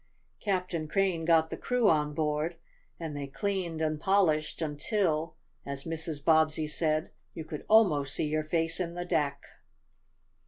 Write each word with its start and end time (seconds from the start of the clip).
Captain 0.39 0.87
Crane 0.87 1.25
got 1.25 1.51
the 1.51 1.57
crew 1.57 1.87
on 1.87 2.15
board, 2.15 2.55
and 2.99 3.15
they 3.15 3.27
cleaned 3.27 3.83
and 3.83 4.01
polished 4.01 4.59
until, 4.59 5.35
as 5.63 5.83
Mrs. 5.83 6.25
Bobbsey 6.25 6.65
said, 6.65 7.11
you 7.35 7.45
could 7.45 7.63
almost 7.67 8.15
see 8.15 8.25
your 8.25 8.41
face 8.43 8.79
in 8.79 8.95
the 8.95 9.05
deck. 9.05 9.43